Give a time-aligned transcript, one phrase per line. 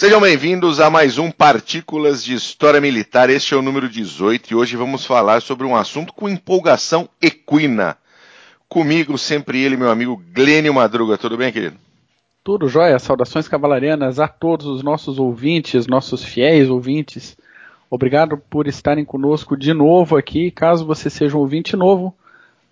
[0.00, 3.28] Sejam bem-vindos a mais um Partículas de História Militar.
[3.28, 7.98] Este é o número 18 e hoje vamos falar sobre um assunto com empolgação equina.
[8.66, 11.18] Comigo, sempre ele, meu amigo Glênio Madruga.
[11.18, 11.76] Tudo bem, querido?
[12.42, 12.98] Tudo jóia.
[12.98, 17.36] Saudações cavalarianas a todos os nossos ouvintes, nossos fiéis ouvintes.
[17.90, 20.50] Obrigado por estarem conosco de novo aqui.
[20.50, 22.16] Caso você seja um ouvinte novo,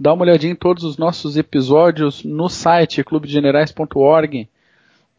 [0.01, 4.49] dá uma olhadinha em todos os nossos episódios no site clubedegenerais.org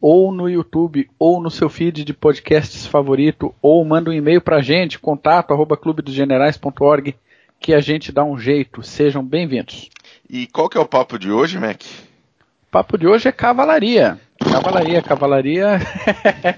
[0.00, 4.56] ou no YouTube, ou no seu feed de podcasts favorito, ou manda um e-mail para
[4.56, 7.14] a gente, contato arroba clubedogenerais.org,
[7.58, 8.82] que a gente dá um jeito.
[8.82, 9.90] Sejam bem-vindos.
[10.28, 11.82] E qual que é o papo de hoje, Mac?
[11.82, 14.18] O papo de hoje é cavalaria.
[14.42, 15.78] Cavalaria, cavalaria.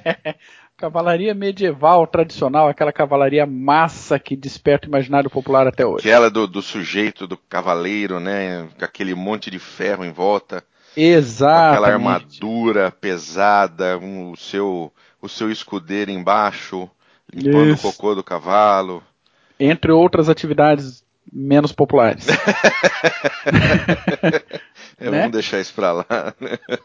[0.78, 6.08] cavalaria medieval tradicional, aquela cavalaria massa que desperta o imaginário popular até hoje.
[6.08, 8.68] Aquela do, do sujeito, do cavaleiro, né?
[8.78, 10.64] Com aquele monte de ferro em volta.
[10.96, 11.72] Exato.
[11.72, 16.88] Aquela armadura pesada, um, o, seu, o seu escudeiro embaixo,
[17.32, 17.88] limpando Isso.
[17.88, 19.02] o cocô do cavalo.
[19.58, 22.26] Entre outras atividades menos populares.
[24.98, 25.18] é, né?
[25.18, 26.06] Vamos deixar isso pra lá.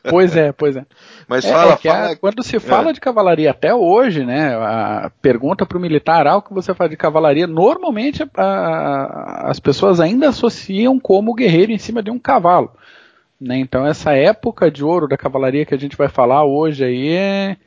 [0.09, 0.85] pois é, pois é.
[1.27, 2.11] Mas é, fala, é fala...
[2.11, 2.93] A, quando se fala é.
[2.93, 4.55] de cavalaria até hoje, né?
[4.55, 9.59] A pergunta para o militar, algo que você faz de cavalaria, normalmente a, a, as
[9.59, 12.71] pessoas ainda associam como guerreiro em cima de um cavalo.
[13.39, 13.57] Né?
[13.57, 17.57] Então essa época de ouro da cavalaria que a gente vai falar hoje aí é,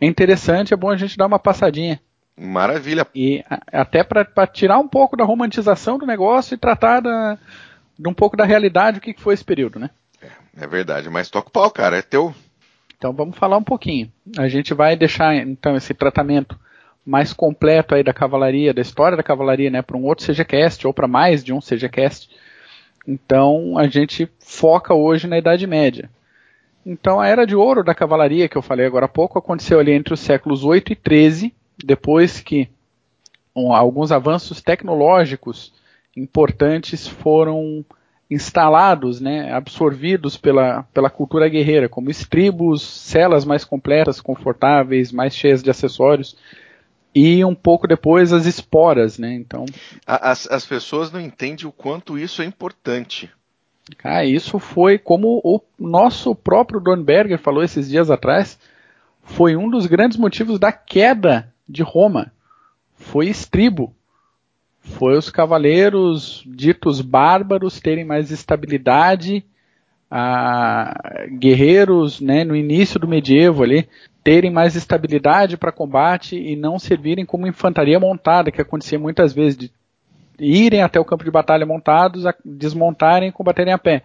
[0.00, 2.00] é interessante, é bom a gente dar uma passadinha.
[2.38, 3.06] Maravilha.
[3.14, 7.38] E até para tirar um pouco da romantização do negócio e tratar da,
[7.98, 9.90] de um pouco da realidade o que, que foi esse período, né?
[10.20, 12.34] É, é verdade, mas toca o pau, cara, é teu.
[12.96, 14.12] Então vamos falar um pouquinho.
[14.38, 16.58] A gente vai deixar então esse tratamento
[17.04, 20.92] mais completo aí da cavalaria, da história da cavalaria, né, para um outro CGCast ou
[20.92, 22.28] para mais de um CGCast
[23.06, 26.10] então a gente foca hoje na Idade Média.
[26.84, 29.92] Então a Era de Ouro da Cavalaria, que eu falei agora há pouco, aconteceu ali
[29.92, 31.54] entre os séculos 8 e 13,
[31.84, 32.68] depois que
[33.54, 35.72] um, alguns avanços tecnológicos
[36.16, 37.84] importantes foram
[38.30, 45.62] instalados, né, absorvidos pela, pela cultura guerreira, como estribos, celas mais completas, confortáveis, mais cheias
[45.62, 46.36] de acessórios
[47.16, 49.32] e um pouco depois as esporas, né?
[49.32, 49.64] Então
[50.06, 53.30] as, as pessoas não entendem o quanto isso é importante.
[54.04, 58.58] Ah, isso foi como o nosso próprio Dornberger falou esses dias atrás,
[59.22, 62.32] foi um dos grandes motivos da queda de Roma.
[62.96, 63.94] Foi estribo.
[64.80, 69.42] Foi os cavaleiros ditos bárbaros terem mais estabilidade,
[70.10, 73.88] a, guerreiros né, no início do medievo ali
[74.26, 79.56] terem mais estabilidade para combate e não servirem como infantaria montada, que acontecia muitas vezes,
[79.56, 79.70] de
[80.36, 84.02] irem até o campo de batalha montados, desmontarem e combaterem a pé,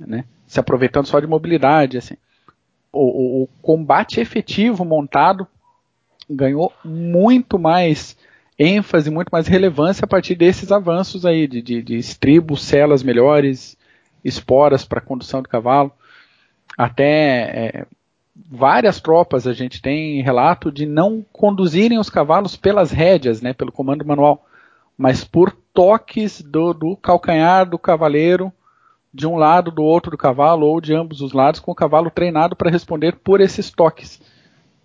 [0.00, 0.24] né?
[0.44, 1.98] se aproveitando só de mobilidade.
[1.98, 2.16] Assim.
[2.92, 5.46] O, o, o combate efetivo montado
[6.28, 8.16] ganhou muito mais
[8.58, 13.78] ênfase, muito mais relevância a partir desses avanços aí de, de, de estribos, celas melhores,
[14.24, 15.92] esporas para condução do cavalo,
[16.76, 17.86] até é,
[18.34, 23.70] várias tropas a gente tem relato de não conduzirem os cavalos pelas rédeas, né, pelo
[23.70, 24.44] comando manual,
[24.98, 28.52] mas por toques do, do calcanhar do cavaleiro
[29.12, 32.10] de um lado, do outro do cavalo ou de ambos os lados, com o cavalo
[32.10, 34.20] treinado para responder por esses toques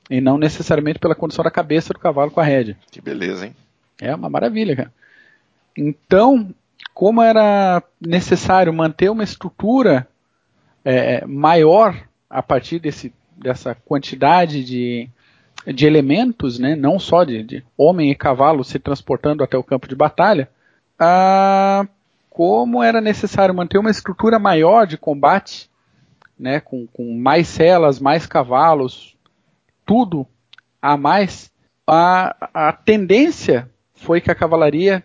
[0.10, 2.78] e não necessariamente pela condição da cabeça do cavalo com a rédea.
[2.92, 3.56] Que beleza, hein?
[4.00, 4.94] É uma maravilha, cara.
[5.76, 6.54] Então,
[6.94, 10.08] como era necessário manter uma estrutura
[10.84, 11.96] é, maior
[12.30, 15.09] a partir desse dessa quantidade de,
[15.66, 19.88] de elementos, né, não só de, de, homem e cavalo se transportando até o campo
[19.88, 20.50] de batalha,
[21.00, 21.88] ah,
[22.29, 25.69] como era necessário manter uma estrutura maior de combate,
[26.38, 29.16] né, com, com mais celas, mais cavalos,
[29.85, 30.25] tudo
[30.81, 31.51] a mais,
[31.85, 35.03] a, a tendência foi que a cavalaria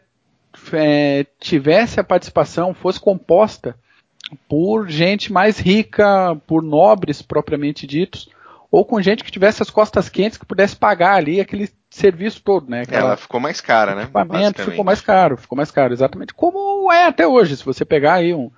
[0.72, 3.76] é, tivesse a participação, fosse composta
[4.48, 8.28] por gente mais rica, por nobres propriamente ditos,
[8.70, 12.69] ou com gente que tivesse as costas quentes que pudesse pagar ali aquele serviço todo,
[12.69, 12.82] né?
[12.82, 14.02] Aquela, Ela ficou mais cara, né?
[14.02, 17.56] Equipamento ficou mais caro, ficou mais caro, exatamente como é até hoje.
[17.56, 18.50] Se você pegar aí um,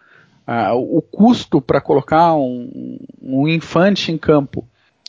[0.49, 4.67] uh, o custo para colocar um, um infante em campo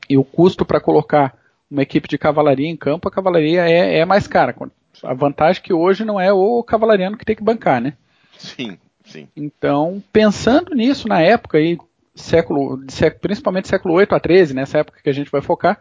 [0.10, 1.38] e o custo para colocar
[1.70, 4.56] uma equipe de cavalaria em campo, a cavalaria é, é mais cara.
[5.04, 7.94] A vantagem é que hoje não é o cavalariano que tem que bancar, né?
[8.38, 8.78] Sim.
[9.08, 9.28] Sim.
[9.36, 11.78] Então, pensando nisso na época aí,
[12.16, 12.80] século,
[13.22, 15.80] principalmente século 8 a 13, nessa época que a gente vai focar,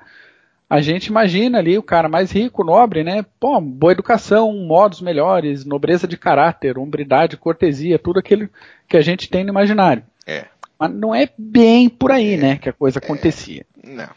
[0.69, 3.25] a gente imagina ali o cara mais rico, nobre, né?
[3.39, 8.49] Pô, boa educação, modos melhores, nobreza de caráter, hombridade, cortesia, tudo aquilo
[8.89, 10.03] que a gente tem no imaginário.
[10.27, 10.47] É.
[10.79, 12.37] Mas não é bem por aí, é.
[12.37, 13.65] né, que a coisa acontecia.
[13.83, 13.89] É.
[13.89, 14.11] Não.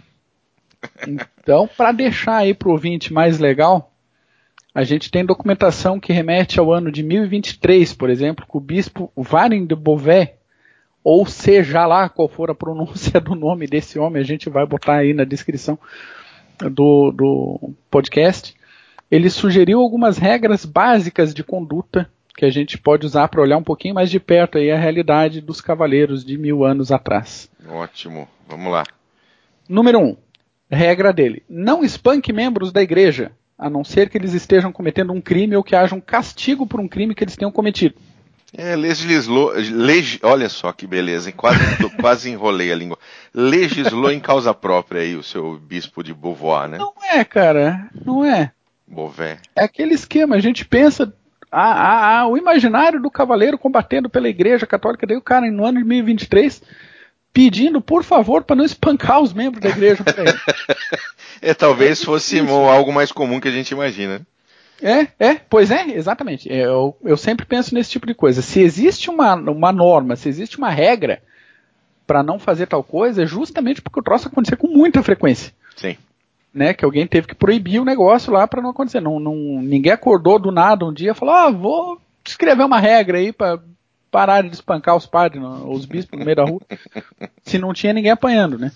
[1.08, 3.89] Então, para deixar aí para o ouvinte mais legal,
[4.80, 9.12] a gente tem documentação que remete ao ano de 1023, por exemplo, que o bispo
[9.14, 10.30] Varin de Beauvais,
[11.04, 14.96] ou seja lá qual for a pronúncia do nome desse homem, a gente vai botar
[14.96, 15.78] aí na descrição
[16.72, 18.56] do, do podcast,
[19.12, 23.64] ele sugeriu algumas regras básicas de conduta que a gente pode usar para olhar um
[23.64, 27.52] pouquinho mais de perto aí a realidade dos cavaleiros de mil anos atrás.
[27.68, 28.86] Ótimo, vamos lá.
[29.68, 30.04] Número 1.
[30.06, 30.18] Um,
[30.72, 35.20] regra dele: não espanque membros da igreja, a não ser que eles estejam cometendo um
[35.20, 37.96] crime ou que haja um castigo por um crime que eles tenham cometido.
[38.58, 41.60] É, legislou, leg, olha só que beleza, quase,
[42.00, 42.98] quase enrolei a língua.
[43.34, 46.78] Legislou em causa própria aí o seu bispo de Beauvoir, né?
[46.78, 48.52] Não é, cara, não é.
[48.88, 49.38] Beauvais.
[49.56, 51.14] É aquele esquema, a gente pensa
[51.52, 55.66] a, a, a, o imaginário do cavaleiro combatendo pela igreja católica, daí o cara no
[55.66, 56.64] ano de 2023
[57.34, 60.04] pedindo, por favor, para não espancar os membros da igreja.
[61.42, 64.22] é, talvez é fosse algo mais comum que a gente imagina.
[64.82, 66.52] É, é, pois é, exatamente.
[66.52, 68.42] É, eu, eu sempre penso nesse tipo de coisa.
[68.42, 71.22] Se existe uma, uma norma, se existe uma regra
[72.08, 75.54] para não fazer tal coisa, é justamente porque o troço acontecer com muita frequência.
[75.76, 75.96] Sim.
[76.52, 79.00] Né, que alguém teve que proibir o negócio lá para não acontecer.
[79.00, 83.20] Não, não, ninguém acordou do nada um dia e falou: ah, vou escrever uma regra
[83.20, 83.60] aí para
[84.12, 86.62] parar de espancar os padres, os bispos no meio da rua,
[87.44, 88.72] se não tinha ninguém apanhando, né?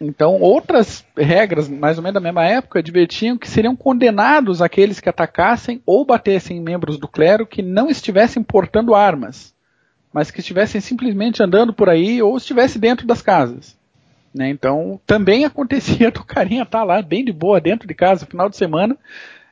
[0.00, 5.08] Então, outras regras, mais ou menos da mesma época, advertiam que seriam condenados aqueles que
[5.08, 9.54] atacassem ou batessem membros do clero que não estivessem portando armas,
[10.12, 13.78] mas que estivessem simplesmente andando por aí ou estivessem dentro das casas.
[14.34, 14.48] Né?
[14.48, 18.48] Então, também acontecia do carinha estar tá lá bem de boa dentro de casa, final
[18.48, 18.96] de semana,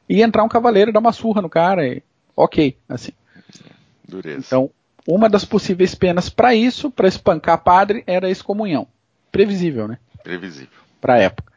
[0.08, 1.87] e entrar um cavaleiro e dar uma surra no cara.
[1.87, 2.02] E,
[2.37, 3.12] ok, assim.
[4.10, 4.44] Dureza.
[4.46, 4.70] Então,
[5.06, 8.86] uma das possíveis penas para isso, para espancar padre, era a excomunhão.
[9.32, 9.98] Previsível, né?
[10.22, 10.78] Previsível.
[11.00, 11.50] Para a época.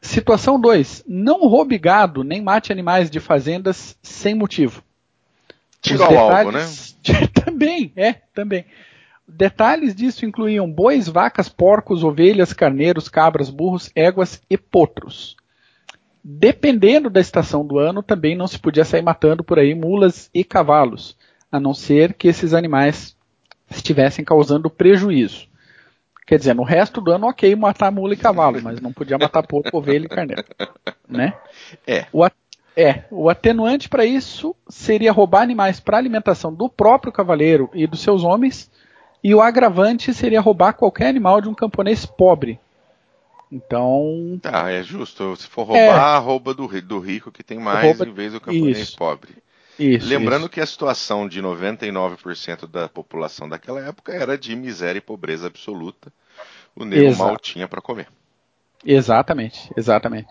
[0.00, 1.04] Situação 2.
[1.06, 4.82] Não roube gado nem mate animais de fazendas sem motivo.
[5.80, 6.66] Tiro ao alvo, né?
[7.44, 8.64] também, é, também.
[9.28, 15.36] Detalhes disso incluíam bois, vacas, porcos, ovelhas, carneiros, cabras, burros, éguas e potros.
[16.22, 20.42] Dependendo da estação do ano, também não se podia sair matando por aí mulas e
[20.44, 21.16] cavalos,
[21.50, 23.16] a não ser que esses animais
[23.70, 25.48] estivessem causando prejuízo.
[26.26, 29.46] Quer dizer, no resto do ano, ok, matar mula e cavalo, mas não podia matar
[29.46, 30.44] porco, ovelha e carneiro.
[31.08, 31.32] Né?
[31.86, 32.06] É.
[32.12, 32.26] O,
[32.76, 38.00] é, o atenuante para isso seria roubar animais para alimentação do próprio cavaleiro e dos
[38.00, 38.68] seus homens,
[39.22, 42.58] e o agravante seria roubar qualquer animal de um camponês pobre.
[43.50, 44.38] Então.
[44.42, 45.36] Tá, é justo.
[45.36, 48.40] Se for roubar, é, rouba do, do rico que tem mais rouba, em vez do
[48.40, 48.96] camponês isso.
[48.96, 49.30] pobre.
[49.78, 50.50] Isso, Lembrando isso.
[50.50, 56.12] que a situação de 99% da população daquela época era de miséria e pobreza absoluta.
[56.74, 57.24] O nego Exato.
[57.24, 58.08] mal tinha para comer.
[58.84, 60.28] Exatamente, exatamente.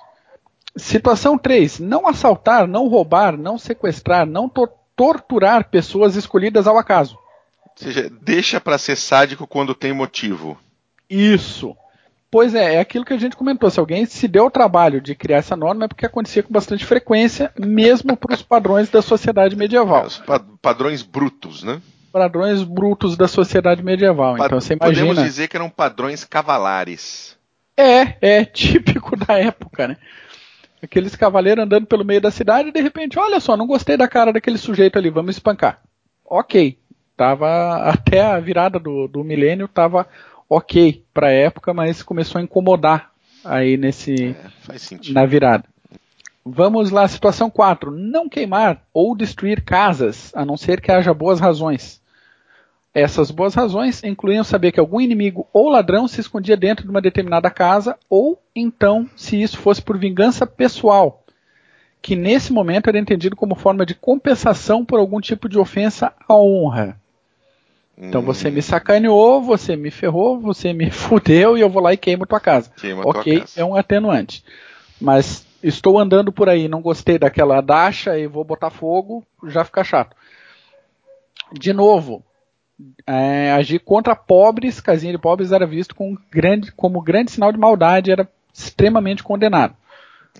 [0.75, 1.79] Situação 3.
[1.79, 7.17] Não assaltar, não roubar, não sequestrar, não to torturar pessoas escolhidas ao acaso.
[7.63, 10.57] Ou seja, deixa para ser sádico quando tem motivo.
[11.09, 11.75] Isso.
[12.29, 13.69] Pois é, é aquilo que a gente comentou.
[13.69, 16.85] Se alguém se deu o trabalho de criar essa norma é porque acontecia com bastante
[16.85, 20.03] frequência, mesmo para os padrões da sociedade medieval.
[20.03, 20.21] É, os
[20.61, 21.81] padrões brutos, né?
[22.11, 24.37] Padrões brutos da sociedade medieval.
[24.37, 25.07] então você imagina.
[25.07, 27.37] Podemos dizer que eram padrões cavalares.
[27.77, 29.97] É, é típico da época, né?
[30.81, 34.07] Aqueles cavaleiros andando pelo meio da cidade e de repente, olha só, não gostei da
[34.07, 35.81] cara daquele sujeito ali, vamos espancar.
[36.23, 36.77] Ok.
[37.17, 40.07] Tava até a virada do, do milênio, tava
[40.49, 43.11] ok para a época, mas começou a incomodar
[43.43, 44.35] aí nesse
[44.69, 45.65] é, na virada.
[46.43, 47.89] Vamos lá, situação 4.
[47.89, 52.01] Não queimar ou destruir casas, a não ser que haja boas razões.
[52.93, 57.01] Essas boas razões incluíam saber que algum inimigo ou ladrão se escondia dentro de uma
[57.01, 61.23] determinada casa, ou então se isso fosse por vingança pessoal,
[62.01, 66.35] que nesse momento era entendido como forma de compensação por algum tipo de ofensa à
[66.35, 66.97] honra.
[67.97, 68.25] Então hum.
[68.25, 72.25] você me sacaneou, você me ferrou, você me fudeu e eu vou lá e queimo
[72.25, 72.71] tua casa.
[72.75, 73.59] Queima ok, casa.
[73.59, 74.43] é um atenuante.
[74.99, 79.83] Mas estou andando por aí, não gostei daquela dacha e vou botar fogo, já fica
[79.83, 80.15] chato.
[81.53, 82.23] De novo,
[83.07, 87.57] é, agir contra pobres, casinha de pobres era visto como grande, como grande sinal de
[87.57, 89.75] maldade, era extremamente condenado.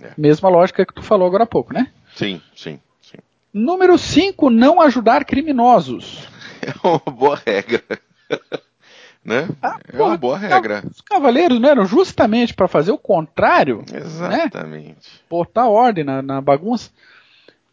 [0.01, 0.11] É.
[0.17, 1.87] Mesma lógica que tu falou agora há pouco, né?
[2.15, 3.17] Sim, sim, sim.
[3.53, 6.27] Número 5, não ajudar criminosos.
[6.83, 7.83] É uma boa regra.
[9.23, 9.47] né?
[9.61, 10.83] Ah, é uma boa regra.
[10.89, 13.83] Os cavaleiros não eram justamente para fazer o contrário?
[13.91, 13.99] Né?
[13.99, 15.09] Exatamente.
[15.13, 15.19] Né?
[15.29, 16.89] Botar ordem na, na bagunça.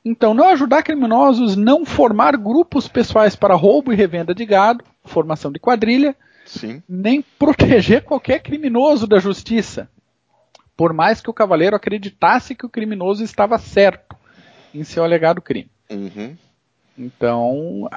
[0.04, 5.52] Então, não ajudar criminosos, não formar grupos pessoais para roubo e revenda de gado, formação
[5.52, 6.82] de quadrilha, Sim.
[6.88, 9.88] nem proteger qualquer criminoso da justiça.
[10.76, 14.16] por mais que o cavaleiro acreditasse que o criminoso estava certo
[14.74, 15.70] em seu alegado crime.
[15.90, 16.36] Uhum.
[16.98, 17.88] Então,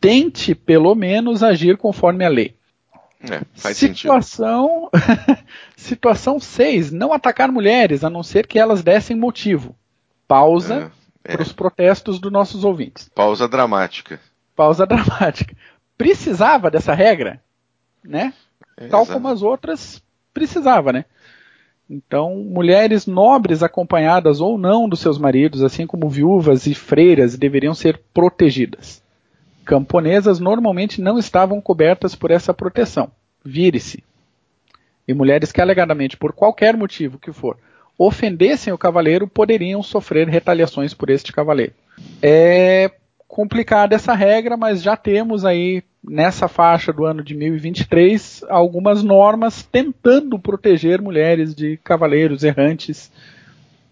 [0.00, 2.56] tente pelo menos agir conforme a lei.
[3.22, 4.88] É, faz situação,
[5.76, 6.90] situação 6.
[6.90, 9.76] Não atacar mulheres, a não ser que elas dessem motivo.
[10.26, 10.90] Pausa
[11.24, 11.32] é, é.
[11.34, 13.10] para os protestos dos nossos ouvintes.
[13.14, 14.18] Pausa dramática.
[14.56, 15.54] Pausa dramática.
[15.98, 17.42] Precisava dessa regra,
[18.02, 18.32] né?
[18.76, 19.12] É, Tal exatamente.
[19.12, 20.02] como as outras,
[20.32, 21.04] precisava, né?
[21.90, 27.74] Então, mulheres nobres acompanhadas ou não dos seus maridos, assim como viúvas e freiras, deveriam
[27.74, 29.02] ser protegidas.
[29.70, 33.08] Camponesas normalmente não estavam cobertas por essa proteção.
[33.44, 34.02] Vire-se.
[35.06, 37.56] E mulheres que alegadamente, por qualquer motivo que for,
[37.96, 41.72] ofendessem o cavaleiro poderiam sofrer retaliações por este cavaleiro.
[42.20, 42.90] É
[43.28, 49.62] complicada essa regra, mas já temos aí nessa faixa do ano de 1023 algumas normas
[49.62, 53.08] tentando proteger mulheres de cavaleiros errantes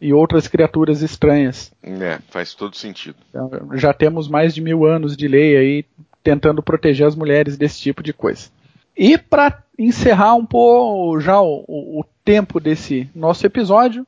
[0.00, 1.72] e outras criaturas estranhas.
[1.82, 3.16] É, faz todo sentido.
[3.30, 5.84] Então, já temos mais de mil anos de lei aí
[6.22, 8.50] tentando proteger as mulheres desse tipo de coisa.
[8.96, 14.06] E para encerrar um pouco já o, o, o tempo desse nosso episódio,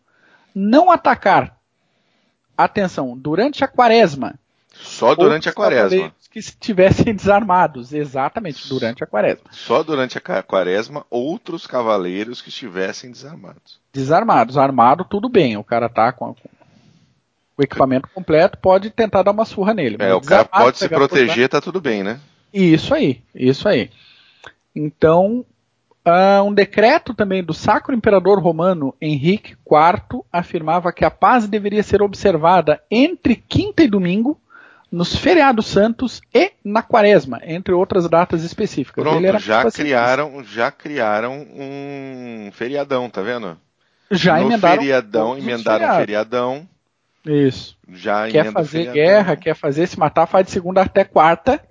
[0.55, 1.57] não atacar,
[2.57, 4.39] atenção, durante a quaresma
[4.83, 6.13] só durante a quaresma.
[6.31, 9.51] Que estivessem desarmados, exatamente, durante a quaresma.
[9.51, 13.80] Só durante a quaresma, outros cavaleiros que estivessem desarmados.
[13.93, 15.57] Desarmados, armado, tudo bem.
[15.57, 16.35] O cara tá com,
[17.61, 19.97] o equipamento completo, pode tentar dar uma surra nele.
[19.99, 22.19] É, o cara pode se proteger, tá tudo bem, né?
[22.53, 23.91] Isso aí, isso aí.
[24.75, 25.45] Então,
[26.07, 31.83] uh, um decreto também do Sacro Imperador Romano Henrique IV afirmava que a paz deveria
[31.83, 34.41] ser observada entre quinta e domingo
[34.91, 39.05] nos feriados santos e na quaresma, entre outras datas específicas.
[39.05, 43.57] Pronto, já criaram, já criaram um feriadão, tá vendo?
[44.11, 46.69] Já no emendaram feriadão, emendaram feriadão.
[47.25, 47.79] Isso.
[47.88, 51.64] Já quer fazer guerra, quer fazer se matar, faz de segunda até quarta.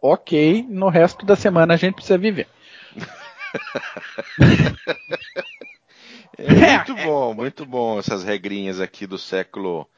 [0.00, 2.46] Ok, no resto da semana a gente precisa viver.
[6.38, 9.88] é muito bom, muito bom essas regrinhas aqui do século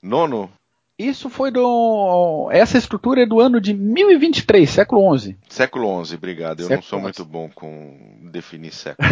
[0.00, 0.50] nono,
[0.98, 2.48] isso foi do.
[2.50, 5.36] Essa estrutura é do ano de 1023, século XI.
[5.48, 6.60] Século XI, obrigado.
[6.60, 7.02] Eu século não sou 11.
[7.04, 9.08] muito bom com definir séculos.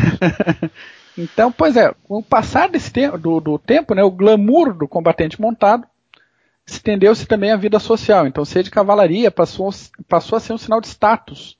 [1.17, 4.89] então, pois é, com o passar desse tempo, do, do tempo, né, o glamour do
[4.89, 5.87] combatente montado
[6.67, 8.27] estendeu-se também à vida social.
[8.27, 9.71] Então, ser de cavalaria passou,
[10.09, 11.57] passou a ser um sinal de status.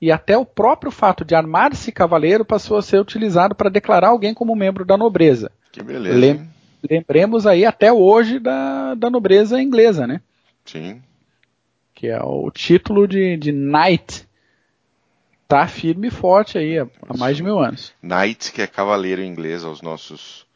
[0.00, 4.34] E até o próprio fato de armar-se cavaleiro passou a ser utilizado para declarar alguém
[4.34, 5.52] como membro da nobreza.
[5.70, 6.18] Que beleza.
[6.18, 6.50] Lem
[6.88, 10.20] lembremos aí até hoje da, da nobreza inglesa, né?
[10.64, 11.02] Sim.
[11.94, 14.28] Que é o título de, de Knight.
[15.48, 17.92] Tá firme e forte aí há, há mais de mil anos.
[18.02, 20.46] Knight, que é cavaleiro inglês aos nossos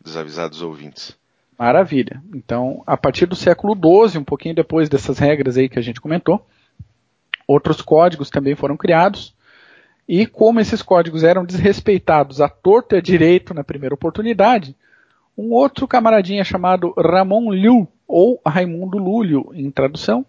[0.00, 1.16] desavisados ouvintes.
[1.58, 2.22] Maravilha.
[2.34, 6.00] Então, a partir do século XII, um pouquinho depois dessas regras aí que a gente
[6.00, 6.46] comentou,
[7.46, 9.34] outros códigos também foram criados.
[10.06, 14.76] E como esses códigos eram desrespeitados à torta e à direito na primeira oportunidade,
[15.36, 20.24] um outro camaradinha chamado Ramon Liu, ou Raimundo Lúlio, em tradução,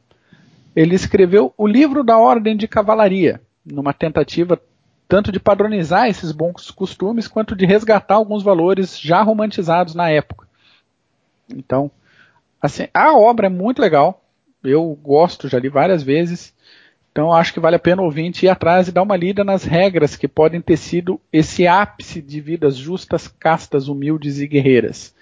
[0.75, 4.59] ele escreveu o livro da Ordem de Cavalaria, numa tentativa
[5.07, 10.47] tanto de padronizar esses bons costumes quanto de resgatar alguns valores já romantizados na época.
[11.49, 11.91] Então,
[12.59, 14.23] assim, a obra é muito legal.
[14.63, 16.54] Eu gosto, já li várias vezes.
[17.15, 19.63] Então acho que vale a pena o ouvinte ir atrás e dar uma lida nas
[19.63, 25.15] regras que podem ter sido esse ápice de vidas justas, castas, humildes e guerreiras.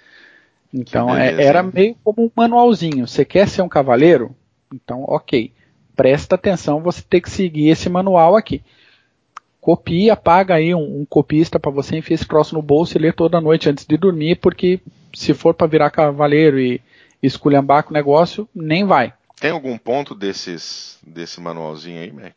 [0.72, 3.06] Então é, era meio como um manualzinho.
[3.06, 4.34] Você quer ser um cavaleiro?
[4.74, 5.52] Então, ok.
[5.94, 8.60] Presta atenção, você tem que seguir esse manual aqui.
[9.60, 13.14] Copia, paga aí um, um copista para você enfiar esse troço no bolso e ler
[13.14, 14.80] toda noite antes de dormir, porque
[15.14, 16.80] se for para virar cavaleiro e
[17.22, 19.14] esculhambar com o negócio, nem vai.
[19.40, 22.36] Tem algum ponto desses desse manualzinho aí, Mac?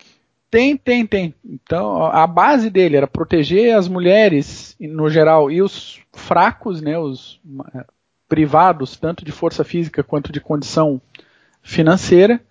[0.50, 1.36] Tem, tem, tem.
[1.44, 7.40] Então, a base dele era proteger as mulheres, no geral, e os fracos, né, os
[7.76, 7.86] eh,
[8.30, 11.02] privados, tanto de força física quanto de condição
[11.62, 12.42] financeira,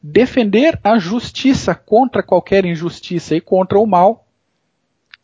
[0.00, 4.26] defender a justiça contra qualquer injustiça e contra o mal,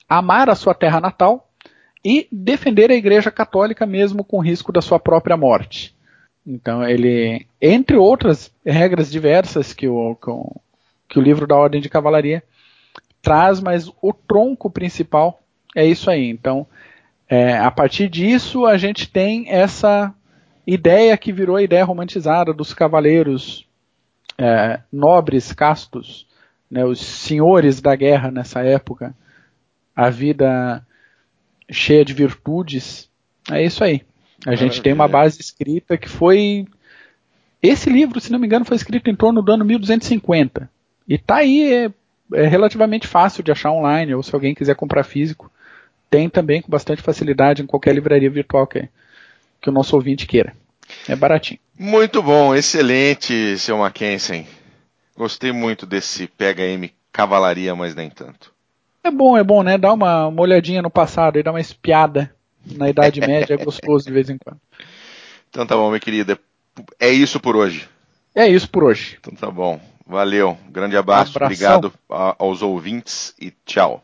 [0.09, 1.49] amar a sua terra natal
[2.05, 5.95] e defender a Igreja Católica mesmo com risco da sua própria morte.
[6.47, 10.17] Então ele, entre outras regras diversas que o,
[11.09, 12.43] que o, livro da Ordem de Cavalaria
[13.21, 15.41] traz, mas o tronco principal
[15.75, 16.29] é isso aí.
[16.29, 16.67] Então,
[17.29, 20.13] é, a partir disso a gente tem essa
[20.67, 23.67] ideia que virou a ideia romantizada dos cavaleiros
[24.37, 26.27] é, nobres, castos,
[26.71, 29.15] né, os senhores da guerra nessa época,
[29.95, 30.85] a vida
[31.71, 33.11] cheia de virtudes.
[33.51, 34.03] É isso aí.
[34.45, 34.71] A Maravilha.
[34.73, 36.67] gente tem uma base escrita que foi.
[37.63, 40.69] Esse livro, se não me engano, foi escrito em torno do ano 1250.
[41.07, 41.91] E tá aí, é,
[42.35, 45.51] é relativamente fácil de achar online, ou se alguém quiser comprar físico,
[46.11, 48.89] tem também com bastante facilidade em qualquer livraria virtual que,
[49.61, 50.55] que o nosso ouvinte queira.
[51.09, 51.61] É baratinho.
[51.79, 54.47] Muito bom, excelente, seu Mackensen.
[55.17, 58.53] Gostei muito desse Pega M Cavalaria, mas nem tanto.
[59.05, 59.79] É bom, é bom, né?
[59.79, 64.05] Dá uma, uma olhadinha no passado e dá uma espiada na Idade Média, é gostoso
[64.05, 64.61] de vez em quando.
[65.49, 66.39] Então tá bom, minha querida.
[66.99, 67.89] É isso por hoje.
[68.35, 69.19] É isso por hoje.
[69.21, 69.81] Então tá bom.
[70.07, 70.59] Valeu.
[70.71, 71.37] Grande abraço.
[71.37, 71.77] Abração.
[71.77, 74.03] Obrigado aos ouvintes e tchau.